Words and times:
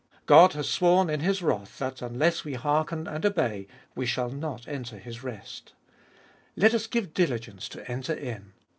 God 0.25 0.53
has 0.53 0.67
sworn 0.67 1.11
in 1.11 1.19
His 1.19 1.43
wrath 1.43 1.77
that 1.77 2.01
unless 2.01 2.43
we 2.43 2.55
hearken 2.55 3.05
and 3.05 3.23
obey, 3.23 3.67
we 3.95 4.07
shall 4.07 4.31
not 4.31 4.67
enter 4.67 4.97
His 4.97 5.21
rest 5.21 5.73
Let 6.55 6.73
us 6.73 6.87
give 6.87 7.13
diligence 7.13 7.69
to 7.69 7.87
enter 7.87 8.15
in. 8.15 8.53